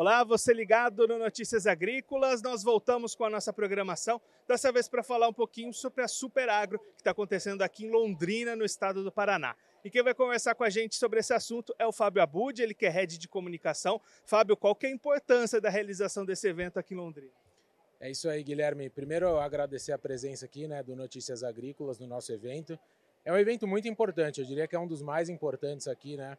Olá, 0.00 0.22
você 0.22 0.54
ligado 0.54 1.08
no 1.08 1.18
Notícias 1.18 1.66
Agrícolas. 1.66 2.40
Nós 2.40 2.62
voltamos 2.62 3.16
com 3.16 3.24
a 3.24 3.30
nossa 3.30 3.52
programação, 3.52 4.20
dessa 4.46 4.70
vez 4.70 4.88
para 4.88 5.02
falar 5.02 5.26
um 5.26 5.32
pouquinho 5.32 5.72
sobre 5.74 6.04
a 6.04 6.06
Super 6.06 6.48
Agro, 6.48 6.78
que 6.78 7.00
está 7.00 7.10
acontecendo 7.10 7.62
aqui 7.62 7.84
em 7.84 7.90
Londrina, 7.90 8.54
no 8.54 8.64
estado 8.64 9.02
do 9.02 9.10
Paraná. 9.10 9.56
E 9.84 9.90
quem 9.90 10.00
vai 10.00 10.14
conversar 10.14 10.54
com 10.54 10.62
a 10.62 10.70
gente 10.70 10.94
sobre 10.94 11.18
esse 11.18 11.34
assunto 11.34 11.74
é 11.80 11.84
o 11.84 11.90
Fábio 11.90 12.22
Abud, 12.22 12.62
ele 12.62 12.74
que 12.74 12.86
é 12.86 12.88
head 12.88 13.18
de 13.18 13.26
comunicação. 13.26 14.00
Fábio, 14.24 14.56
qual 14.56 14.72
que 14.72 14.86
é 14.86 14.88
a 14.88 14.92
importância 14.92 15.60
da 15.60 15.68
realização 15.68 16.24
desse 16.24 16.46
evento 16.46 16.78
aqui 16.78 16.94
em 16.94 16.96
Londrina? 16.96 17.32
É 17.98 18.08
isso 18.08 18.28
aí, 18.28 18.44
Guilherme. 18.44 18.88
Primeiro, 18.88 19.36
agradecer 19.40 19.90
a 19.90 19.98
presença 19.98 20.44
aqui 20.44 20.68
né, 20.68 20.80
do 20.80 20.94
Notícias 20.94 21.42
Agrícolas 21.42 21.98
no 21.98 22.06
nosso 22.06 22.32
evento. 22.32 22.78
É 23.24 23.32
um 23.32 23.36
evento 23.36 23.66
muito 23.66 23.88
importante, 23.88 24.40
eu 24.40 24.46
diria 24.46 24.68
que 24.68 24.76
é 24.76 24.78
um 24.78 24.86
dos 24.86 25.02
mais 25.02 25.28
importantes 25.28 25.88
aqui, 25.88 26.16
né? 26.16 26.38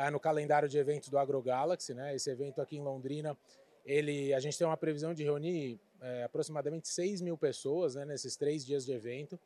Ah, 0.00 0.12
no 0.12 0.20
calendário 0.20 0.68
de 0.68 0.78
eventos 0.78 1.08
do 1.08 1.18
AgroGalaxy, 1.18 1.92
né? 1.92 2.14
Esse 2.14 2.30
evento 2.30 2.62
aqui 2.62 2.76
em 2.76 2.80
Londrina, 2.80 3.36
ele, 3.84 4.32
a 4.32 4.38
gente 4.38 4.56
tem 4.56 4.64
uma 4.64 4.76
previsão 4.76 5.12
de 5.12 5.24
reunir 5.24 5.80
é, 6.00 6.22
aproximadamente 6.22 6.86
6 6.86 7.20
mil 7.20 7.36
pessoas 7.36 7.96
né, 7.96 8.04
nesses 8.04 8.36
três 8.36 8.64
dias 8.64 8.86
de 8.86 8.92
evento. 8.92 9.36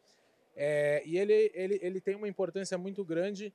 É, 0.54 1.02
e 1.06 1.16
ele, 1.16 1.50
ele, 1.54 1.80
ele 1.80 2.00
tem 2.02 2.14
uma 2.16 2.28
importância 2.28 2.76
muito 2.76 3.02
grande, 3.02 3.50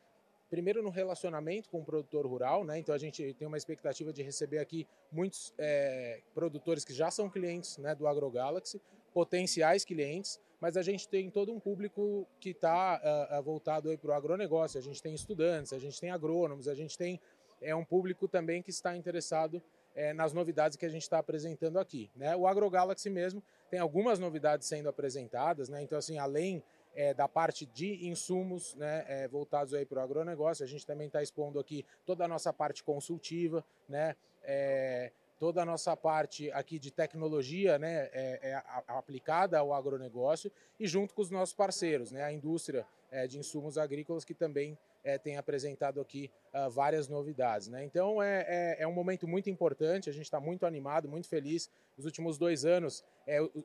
primeiro 0.49 0.81
no 0.81 0.89
relacionamento 0.89 1.69
com 1.69 1.81
o 1.81 1.85
produtor 1.85 2.25
rural, 2.25 2.63
né? 2.63 2.79
Então 2.79 2.95
a 2.95 2.97
gente 2.97 3.31
tem 3.35 3.47
uma 3.47 3.57
expectativa 3.57 4.11
de 4.11 4.23
receber 4.23 4.57
aqui 4.57 4.87
muitos 5.11 5.53
é, 5.55 6.21
produtores 6.33 6.83
que 6.83 6.95
já 6.95 7.11
são 7.11 7.29
clientes 7.29 7.77
né, 7.77 7.93
do 7.93 8.07
AgroGalaxy, 8.07 8.81
potenciais 9.17 9.83
clientes, 9.83 10.39
mas 10.61 10.77
a 10.77 10.83
gente 10.83 11.09
tem 11.09 11.27
todo 11.31 11.51
um 11.51 11.59
público 11.59 12.27
que 12.39 12.51
está 12.51 13.01
uh, 13.03 13.39
uh, 13.39 13.41
voltado 13.41 13.97
para 13.97 14.11
o 14.11 14.13
agronegócio. 14.13 14.77
A 14.77 14.81
gente 14.81 15.01
tem 15.01 15.15
estudantes, 15.15 15.73
a 15.73 15.79
gente 15.79 15.99
tem 15.99 16.11
agrônomos, 16.11 16.67
a 16.67 16.75
gente 16.75 16.95
tem 16.95 17.19
é, 17.59 17.73
um 17.73 17.83
público 17.83 18.27
também 18.27 18.61
que 18.61 18.69
está 18.69 18.95
interessado 18.95 19.59
é, 19.95 20.13
nas 20.13 20.33
novidades 20.33 20.77
que 20.77 20.85
a 20.85 20.89
gente 20.89 21.01
está 21.01 21.17
apresentando 21.17 21.79
aqui. 21.79 22.11
Né? 22.15 22.35
O 22.35 22.45
AgroGalaxy 22.45 23.09
mesmo 23.09 23.41
tem 23.71 23.79
algumas 23.79 24.19
novidades 24.19 24.67
sendo 24.67 24.87
apresentadas, 24.87 25.67
né? 25.67 25.81
então 25.81 25.97
assim, 25.97 26.19
além 26.19 26.61
é, 26.93 27.11
da 27.11 27.27
parte 27.27 27.65
de 27.65 28.07
insumos 28.07 28.75
né, 28.75 29.03
é, 29.07 29.27
voltados 29.27 29.73
para 29.85 29.97
o 29.97 30.03
agronegócio, 30.03 30.63
a 30.63 30.67
gente 30.67 30.85
também 30.85 31.07
está 31.07 31.23
expondo 31.23 31.59
aqui 31.59 31.83
toda 32.05 32.23
a 32.23 32.27
nossa 32.27 32.53
parte 32.53 32.83
consultiva, 32.83 33.65
né, 33.89 34.15
é, 34.43 35.11
toda 35.39 35.61
a 35.61 35.65
nossa 35.65 35.95
parte 35.95 36.51
aqui 36.51 36.79
de 36.79 36.91
tecnologia 36.91 37.77
né, 37.77 38.09
é, 38.11 38.51
é 38.51 38.63
aplicada 38.87 39.59
ao 39.59 39.73
agronegócio 39.73 40.51
e 40.79 40.87
junto 40.87 41.13
com 41.13 41.21
os 41.21 41.29
nossos 41.29 41.53
parceiros, 41.53 42.11
né, 42.11 42.23
a 42.23 42.31
indústria 42.31 42.85
é, 43.11 43.27
de 43.27 43.39
insumos 43.39 43.77
agrícolas 43.77 44.25
que 44.25 44.33
também 44.33 44.77
é, 45.03 45.17
tem 45.17 45.37
apresentado 45.37 46.01
aqui 46.01 46.29
uh, 46.53 46.69
várias 46.69 47.07
novidades. 47.07 47.67
Né? 47.69 47.83
Então 47.85 48.21
é, 48.21 48.45
é, 48.47 48.83
é, 48.83 48.87
um 48.87 48.91
momento 48.91 49.27
muito 49.27 49.49
importante, 49.49 50.09
a 50.09 50.13
gente 50.13 50.25
está 50.25 50.39
muito 50.39 50.65
animado, 50.65 51.07
muito 51.07 51.27
feliz. 51.27 51.69
Nos 51.95 52.05
últimos 52.05 52.37
dois 52.37 52.65
anos 52.65 53.03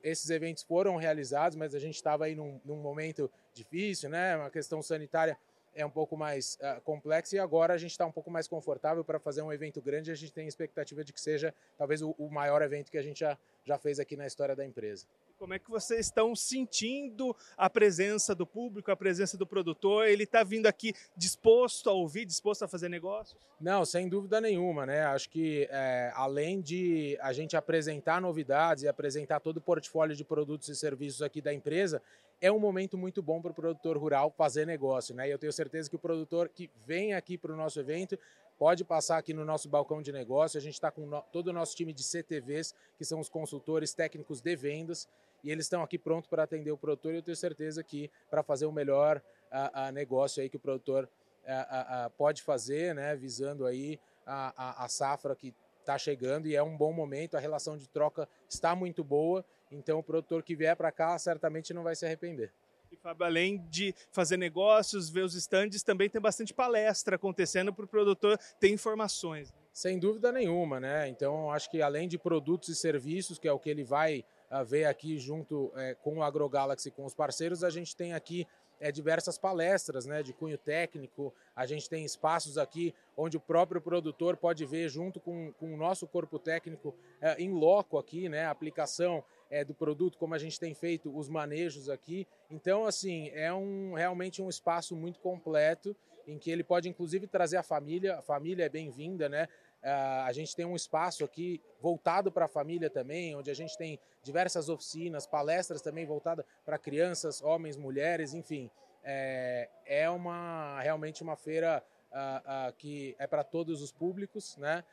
esses 0.01 0.29
eventos 0.29 0.63
foram 0.63 0.95
realizados, 0.95 1.55
mas 1.55 1.75
a 1.75 1.79
gente 1.79 1.95
estava 1.95 2.25
aí 2.25 2.35
num, 2.35 2.59
num 2.65 2.77
momento 2.77 3.29
difícil, 3.53 4.09
né, 4.09 4.35
uma 4.35 4.49
questão 4.49 4.81
sanitária 4.81 5.37
é 5.75 5.85
um 5.85 5.89
pouco 5.89 6.15
mais 6.15 6.57
uh, 6.61 6.81
complexo 6.81 7.35
e 7.35 7.39
agora 7.39 7.73
a 7.73 7.77
gente 7.77 7.91
está 7.91 8.05
um 8.05 8.11
pouco 8.11 8.29
mais 8.29 8.47
confortável 8.47 9.03
para 9.03 9.19
fazer 9.19 9.41
um 9.41 9.51
evento 9.51 9.81
grande. 9.81 10.11
A 10.11 10.15
gente 10.15 10.31
tem 10.31 10.47
expectativa 10.47 11.03
de 11.03 11.11
que 11.11 11.19
seja 11.19 11.53
talvez 11.77 12.01
o, 12.01 12.15
o, 12.17 12.29
maior 12.29 12.61
evento 12.61 12.91
que 12.91 12.97
a 12.97 13.01
gente 13.01 13.19
já, 13.19 13.37
já 13.65 13.77
fez 13.77 13.99
aqui 13.99 14.15
na 14.15 14.25
história 14.25 14.55
da 14.55 14.65
empresa. 14.65 15.05
Como 15.37 15.53
é 15.53 15.59
que 15.59 15.69
vocês 15.69 16.05
estão 16.05 16.35
sentindo 16.35 17.35
a 17.57 17.69
presença 17.69 18.33
do 18.35 18.45
público, 18.45 18.91
a 18.91 18.95
presença 18.95 19.37
do 19.37 19.45
produtor? 19.45 20.07
Ele 20.07 20.23
está 20.23 20.43
vindo 20.43 20.67
aqui 20.67 20.93
disposto 21.17 21.89
a 21.89 21.93
ouvir, 21.93 22.25
disposto 22.25 22.63
a 22.63 22.67
fazer 22.67 22.89
negócios? 22.89 23.37
Não, 23.59 23.83
sem 23.85 24.07
dúvida 24.07 24.39
nenhuma, 24.39 24.85
né? 24.85 25.05
Acho 25.05 25.29
que 25.29 25.67
é, 25.71 26.11
além 26.15 26.61
de 26.61 27.17
a 27.21 27.33
gente 27.33 27.57
apresentar 27.57 28.21
novidades 28.21 28.83
e 28.83 28.87
apresentar 28.87 29.39
todo 29.39 29.57
o 29.57 29.61
portfólio 29.61 30.15
de 30.15 30.23
produtos 30.23 30.69
e 30.69 30.75
serviços 30.75 31.21
aqui 31.21 31.41
da 31.41 31.53
empresa, 31.53 32.01
é 32.41 32.51
um 32.51 32.59
momento 32.59 32.97
muito 32.97 33.21
bom 33.21 33.41
para 33.41 33.51
o 33.51 33.53
produtor 33.53 33.97
rural 33.97 34.29
fazer 34.29 34.65
negócio, 34.65 35.15
né? 35.15 35.27
E 35.27 35.31
eu 35.31 35.39
tenho 35.39 35.53
certeza 35.53 35.89
que 35.89 35.95
o 35.95 35.99
produtor 35.99 36.49
que 36.49 36.69
vem 36.85 37.13
aqui 37.13 37.37
para 37.37 37.53
o 37.53 37.55
nosso 37.55 37.79
evento 37.79 38.17
pode 38.57 38.83
passar 38.83 39.17
aqui 39.17 39.33
no 39.33 39.45
nosso 39.45 39.67
balcão 39.69 40.01
de 40.01 40.11
negócio. 40.11 40.57
A 40.57 40.61
gente 40.61 40.73
está 40.73 40.91
com 40.91 41.09
todo 41.31 41.47
o 41.47 41.53
nosso 41.53 41.75
time 41.75 41.93
de 41.93 42.03
CTVs, 42.03 42.73
que 42.97 43.05
são 43.05 43.19
os 43.19 43.29
consultores 43.29 43.93
técnicos 43.93 44.41
de 44.41 44.55
vendas, 44.55 45.07
e 45.43 45.51
eles 45.51 45.65
estão 45.65 45.83
aqui 45.83 45.97
prontos 45.97 46.29
para 46.29 46.43
atender 46.43 46.71
o 46.71 46.77
produtor. 46.77 47.13
E 47.13 47.17
eu 47.17 47.21
tenho 47.21 47.35
certeza 47.35 47.83
que 47.83 48.09
para 48.29 48.43
fazer 48.43 48.65
o 48.65 48.71
melhor 48.71 49.21
a, 49.51 49.87
a 49.87 49.91
negócio 49.91 50.41
aí 50.41 50.49
que 50.49 50.57
o 50.57 50.59
produtor 50.59 51.09
a, 51.45 52.05
a, 52.05 52.09
pode 52.09 52.41
fazer, 52.41 52.95
né? 52.95 53.15
Visando 53.15 53.65
aí 53.65 53.99
a, 54.25 54.85
a 54.85 54.87
safra 54.87 55.35
que 55.35 55.53
está 55.83 55.97
chegando 55.97 56.47
e 56.47 56.55
é 56.55 56.63
um 56.63 56.75
bom 56.75 56.91
momento. 56.91 57.35
A 57.35 57.39
relação 57.39 57.77
de 57.77 57.87
troca 57.87 58.27
está 58.49 58.75
muito 58.75 59.03
boa 59.03 59.45
então, 59.73 59.99
o 59.99 60.03
produtor 60.03 60.43
que 60.43 60.55
vier 60.55 60.75
para 60.75 60.91
cá 60.91 61.17
certamente 61.17 61.73
não 61.73 61.83
vai 61.83 61.95
se 61.95 62.05
arrepender. 62.05 62.51
E, 62.91 62.95
Fábio, 62.95 63.25
além 63.25 63.57
de 63.69 63.93
fazer 64.11 64.37
negócios, 64.37 65.09
ver 65.09 65.23
os 65.23 65.33
estandes, 65.33 65.81
também 65.81 66.09
tem 66.09 66.21
bastante 66.21 66.53
palestra 66.53 67.15
acontecendo 67.15 67.73
para 67.73 67.85
o 67.85 67.87
produtor 67.87 68.37
ter 68.59 68.69
informações. 68.69 69.51
Né? 69.51 69.57
Sem 69.73 69.97
dúvida 69.97 70.31
nenhuma, 70.31 70.79
né? 70.79 71.09
Então, 71.09 71.49
acho 71.51 71.71
que 71.71 71.81
além 71.81 72.07
de 72.07 72.19
produtos 72.19 72.69
e 72.69 72.75
serviços, 72.75 73.39
que 73.39 73.47
é 73.47 73.51
o 73.51 73.57
que 73.57 73.69
ele 73.69 73.83
vai 73.83 74.23
ver 74.61 74.85
aqui 74.85 75.17
junto 75.17 75.71
é, 75.75 75.95
com 75.95 76.17
o 76.17 76.23
AgroGalaxy, 76.23 76.91
com 76.91 77.05
os 77.05 77.15
parceiros, 77.15 77.63
a 77.63 77.69
gente 77.69 77.95
tem 77.95 78.13
aqui 78.13 78.45
é, 78.79 78.91
diversas 78.91 79.37
palestras 79.37 80.05
né, 80.05 80.21
de 80.21 80.33
cunho 80.33 80.57
técnico, 80.57 81.33
a 81.55 81.65
gente 81.65 81.89
tem 81.89 82.03
espaços 82.03 82.57
aqui 82.57 82.93
onde 83.15 83.37
o 83.37 83.39
próprio 83.39 83.79
produtor 83.79 84.35
pode 84.35 84.65
ver 84.65 84.89
junto 84.89 85.21
com, 85.21 85.53
com 85.53 85.73
o 85.73 85.77
nosso 85.77 86.05
corpo 86.05 86.37
técnico 86.37 86.93
é, 87.21 87.41
em 87.41 87.51
loco 87.51 87.97
aqui, 87.97 88.27
né, 88.27 88.45
a 88.45 88.51
aplicação 88.51 89.23
é, 89.49 89.63
do 89.63 89.73
produto, 89.73 90.17
como 90.17 90.35
a 90.35 90.37
gente 90.37 90.59
tem 90.59 90.73
feito 90.73 91.15
os 91.15 91.29
manejos 91.29 91.87
aqui. 91.87 92.27
Então, 92.49 92.85
assim, 92.85 93.29
é 93.29 93.53
um, 93.53 93.93
realmente 93.93 94.41
um 94.41 94.49
espaço 94.49 94.95
muito 94.95 95.19
completo 95.19 95.95
em 96.27 96.37
que 96.37 96.51
ele 96.51 96.63
pode, 96.63 96.89
inclusive, 96.89 97.27
trazer 97.27 97.57
a 97.57 97.63
família. 97.63 98.17
A 98.17 98.21
família 98.21 98.65
é 98.65 98.69
bem-vinda, 98.69 99.27
né? 99.29 99.47
Uh, 99.83 100.23
a 100.25 100.31
gente 100.31 100.55
tem 100.55 100.65
um 100.65 100.75
espaço 100.75 101.25
aqui 101.25 101.61
voltado 101.81 102.31
para 102.31 102.45
a 102.45 102.47
família 102.47 102.89
também, 102.89 103.35
onde 103.35 103.51
a 103.51 103.53
gente 103.53 103.77
tem 103.77 103.99
diversas 104.21 104.69
oficinas, 104.69 105.27
palestras 105.27 105.81
também 105.81 106.05
voltadas 106.05 106.45
para 106.63 106.77
crianças, 106.77 107.41
homens, 107.41 107.75
mulheres, 107.75 108.33
enfim. 108.33 108.69
É, 109.03 109.69
é 109.85 110.09
uma 110.09 110.79
realmente 110.81 111.21
uma 111.21 111.35
feira 111.35 111.83
uh, 112.11 112.69
uh, 112.69 112.73
que 112.73 113.13
é 113.19 113.27
para 113.27 113.43
todos 113.43 113.81
os 113.81 113.91
públicos, 113.91 114.55
né? 114.57 114.83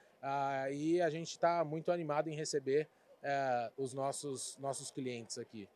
e 0.70 1.00
a 1.00 1.08
gente 1.08 1.30
está 1.30 1.64
muito 1.64 1.90
animado 1.90 2.28
em 2.28 2.34
receber 2.34 2.86
é, 3.22 3.70
os 3.76 3.92
nossos, 3.92 4.56
nossos 4.58 4.90
clientes 4.90 5.38
aqui. 5.38 5.68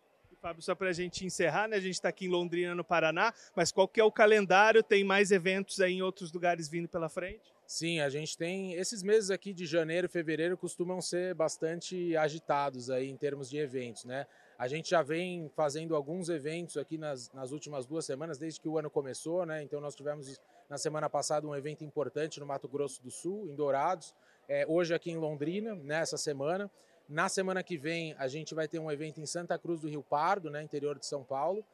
Fábio, 0.44 0.62
só 0.62 0.74
para 0.74 0.90
a 0.90 0.92
gente 0.92 1.24
encerrar, 1.24 1.66
né? 1.68 1.76
A 1.76 1.80
gente 1.80 1.94
está 1.94 2.10
aqui 2.10 2.26
em 2.26 2.28
Londrina, 2.28 2.74
no 2.74 2.84
Paraná, 2.84 3.32
mas 3.56 3.72
qual 3.72 3.88
que 3.88 3.98
é 3.98 4.04
o 4.04 4.12
calendário? 4.12 4.82
Tem 4.82 5.02
mais 5.02 5.30
eventos 5.30 5.80
aí 5.80 5.94
em 5.94 6.02
outros 6.02 6.30
lugares 6.30 6.68
vindo 6.68 6.86
pela 6.86 7.08
frente? 7.08 7.54
Sim, 7.66 8.00
a 8.00 8.10
gente 8.10 8.36
tem. 8.36 8.74
Esses 8.74 9.02
meses 9.02 9.30
aqui 9.30 9.54
de 9.54 9.64
janeiro 9.64 10.06
e 10.06 10.10
fevereiro 10.10 10.54
costumam 10.58 11.00
ser 11.00 11.34
bastante 11.34 12.14
agitados 12.14 12.90
aí 12.90 13.08
em 13.08 13.16
termos 13.16 13.48
de 13.48 13.56
eventos, 13.56 14.04
né? 14.04 14.26
A 14.58 14.68
gente 14.68 14.90
já 14.90 15.00
vem 15.00 15.50
fazendo 15.56 15.96
alguns 15.96 16.28
eventos 16.28 16.76
aqui 16.76 16.98
nas, 16.98 17.32
nas 17.32 17.50
últimas 17.50 17.86
duas 17.86 18.04
semanas, 18.04 18.36
desde 18.36 18.60
que 18.60 18.68
o 18.68 18.78
ano 18.78 18.90
começou, 18.90 19.46
né? 19.46 19.62
Então 19.62 19.80
nós 19.80 19.94
tivemos 19.94 20.38
na 20.68 20.76
semana 20.76 21.08
passada 21.08 21.46
um 21.46 21.56
evento 21.56 21.84
importante 21.84 22.38
no 22.38 22.44
Mato 22.44 22.68
Grosso 22.68 23.02
do 23.02 23.10
Sul, 23.10 23.48
em 23.48 23.54
Dourados. 23.54 24.14
É, 24.46 24.66
hoje 24.68 24.92
aqui 24.92 25.10
em 25.10 25.16
Londrina, 25.16 25.74
nessa 25.74 26.18
semana. 26.18 26.70
Na 27.08 27.28
semana 27.28 27.62
que 27.62 27.76
vem, 27.76 28.14
a 28.18 28.26
gente 28.28 28.54
vai 28.54 28.66
ter 28.66 28.78
um 28.78 28.90
evento 28.90 29.20
em 29.20 29.26
Santa 29.26 29.58
Cruz 29.58 29.80
do 29.80 29.88
Rio 29.88 30.02
Pardo, 30.02 30.50
né, 30.50 30.62
interior 30.62 30.98
de 30.98 31.04
São 31.04 31.22
Paulo. 31.22 31.64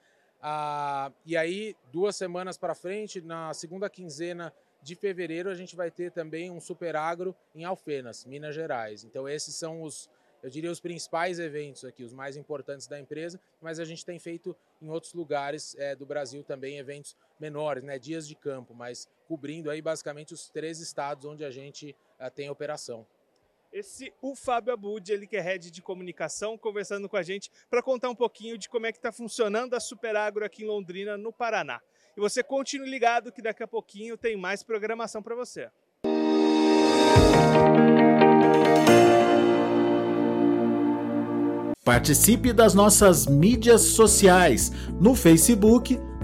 Ah, 0.42 1.12
e 1.24 1.36
aí, 1.36 1.76
duas 1.92 2.16
semanas 2.16 2.58
para 2.58 2.74
frente, 2.74 3.20
na 3.20 3.54
segunda 3.54 3.88
quinzena 3.88 4.52
de 4.82 4.94
fevereiro, 4.94 5.50
a 5.50 5.54
gente 5.54 5.76
vai 5.76 5.90
ter 5.90 6.10
também 6.10 6.50
um 6.50 6.60
super 6.60 6.96
agro 6.96 7.36
em 7.54 7.64
Alfenas, 7.64 8.24
Minas 8.24 8.54
Gerais. 8.54 9.04
Então, 9.04 9.28
esses 9.28 9.54
são 9.54 9.82
os, 9.82 10.10
eu 10.42 10.50
diria, 10.50 10.70
os 10.70 10.80
principais 10.80 11.38
eventos 11.38 11.84
aqui, 11.84 12.02
os 12.02 12.14
mais 12.14 12.36
importantes 12.36 12.86
da 12.86 12.98
empresa, 12.98 13.38
mas 13.60 13.78
a 13.78 13.84
gente 13.84 14.04
tem 14.04 14.18
feito 14.18 14.56
em 14.80 14.88
outros 14.88 15.12
lugares 15.12 15.76
é, 15.78 15.94
do 15.94 16.06
Brasil 16.06 16.42
também 16.42 16.78
eventos 16.78 17.14
menores, 17.38 17.84
né, 17.84 17.98
dias 17.98 18.26
de 18.26 18.34
campo, 18.34 18.74
mas 18.74 19.08
cobrindo 19.28 19.70
aí 19.70 19.80
basicamente 19.80 20.34
os 20.34 20.48
três 20.48 20.80
estados 20.80 21.24
onde 21.24 21.44
a 21.44 21.50
gente 21.50 21.94
uh, 22.18 22.30
tem 22.30 22.50
operação. 22.50 23.06
Esse 23.72 24.12
o 24.20 24.34
Fábio 24.34 24.72
Abud, 24.72 25.12
ele 25.12 25.28
que 25.28 25.36
é 25.36 25.40
head 25.40 25.70
de 25.70 25.80
comunicação, 25.80 26.58
conversando 26.58 27.08
com 27.08 27.16
a 27.16 27.22
gente 27.22 27.52
para 27.70 27.80
contar 27.80 28.10
um 28.10 28.16
pouquinho 28.16 28.58
de 28.58 28.68
como 28.68 28.86
é 28.86 28.90
que 28.90 28.98
está 28.98 29.12
funcionando 29.12 29.74
a 29.74 29.80
Super 29.80 30.16
Agro 30.16 30.44
aqui 30.44 30.64
em 30.64 30.66
Londrina, 30.66 31.16
no 31.16 31.32
Paraná. 31.32 31.80
E 32.16 32.20
você 32.20 32.42
continue 32.42 32.90
ligado 32.90 33.30
que 33.30 33.40
daqui 33.40 33.62
a 33.62 33.68
pouquinho 33.68 34.18
tem 34.18 34.36
mais 34.36 34.64
programação 34.64 35.22
para 35.22 35.36
você. 35.36 35.70
Participe 41.84 42.52
das 42.52 42.74
nossas 42.74 43.28
mídias 43.28 43.82
sociais 43.82 44.70
no 45.00 45.14
Facebook 45.14 45.96